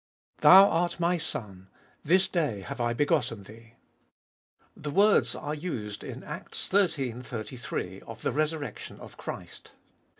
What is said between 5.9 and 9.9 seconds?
in Acts xiii. 33, of the resurrection of Christ.